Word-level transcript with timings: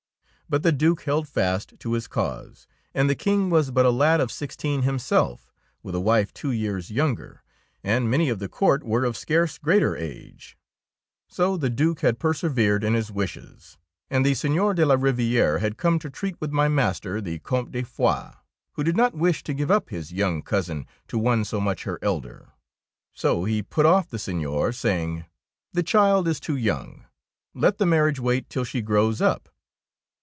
But 0.49 0.63
the 0.63 0.73
Due 0.73 0.97
held 0.97 1.29
fast 1.29 1.79
to 1.79 1.93
his 1.93 2.09
cause, 2.09 2.67
and 2.93 3.09
the 3.09 3.15
King 3.15 3.49
was 3.49 3.71
but 3.71 3.85
a 3.85 3.89
lad 3.89 4.19
of 4.19 4.33
sixteen 4.33 4.81
himself 4.81 5.49
with 5.81 5.95
a 5.95 6.01
wife 6.01 6.33
two 6.33 6.51
years 6.51 6.91
younger, 6.91 7.41
and 7.85 8.11
many 8.11 8.27
of 8.27 8.39
the 8.39 8.49
court 8.49 8.83
were 8.83 9.05
of 9.05 9.15
scarce 9.15 9.57
greater 9.57 9.95
age. 9.95 10.57
So 11.29 11.55
the 11.55 11.69
Due 11.69 11.95
had 12.01 12.19
persevered 12.19 12.83
in 12.83 12.95
his 12.95 13.09
wishes, 13.13 13.77
and 14.09 14.25
the 14.25 14.33
Seigneur 14.33 14.73
de 14.73 14.85
la 14.85 14.97
Riviere 14.99 15.59
had 15.59 15.77
come 15.77 15.97
to 15.99 16.09
treat 16.09 16.35
with 16.41 16.51
my 16.51 16.67
master, 16.67 17.21
the 17.21 17.39
Comte 17.39 17.71
de 17.71 17.83
Foix, 17.83 18.33
who 18.73 18.83
did 18.83 18.97
not 18.97 19.15
wish 19.15 19.43
to 19.45 19.53
give 19.53 19.71
up 19.71 19.89
his 19.89 20.11
young 20.11 20.41
cousin 20.41 20.85
to 21.07 21.17
one 21.17 21.45
so 21.45 21.61
much 21.61 21.83
her 21.85 21.97
elder. 22.01 22.49
So 23.13 23.45
he 23.45 23.63
put 23.63 23.85
off 23.85 24.09
the 24.09 24.19
Seigneur, 24.19 24.73
saying, 24.73 25.23
—"The 25.71 25.81
child 25.83 26.27
is 26.27 26.41
too 26.41 26.57
young. 26.57 27.05
Let 27.53 27.77
the 27.77 27.85
marriage 27.85 28.19
wait 28.19 28.49
till 28.49 28.65
she 28.65 28.81
grows 28.81 29.21
up. 29.21 29.47